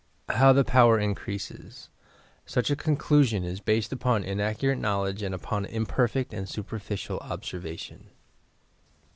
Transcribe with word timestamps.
HOW 0.29 0.51
THE 0.51 0.63
POWER 0.63 0.97
INCREASES 0.99 1.89
Such 2.47 2.71
a 2.71 2.75
conclusion 2.75 3.43
is 3.43 3.59
based 3.59 3.93
upon 3.93 4.23
inaccurate 4.23 4.77
knowledge 4.77 5.21
and 5.21 5.35
upon 5.35 5.63
imperfect 5.65 6.33
and 6.33 6.49
superficial 6.49 7.19
observation. 7.19 8.07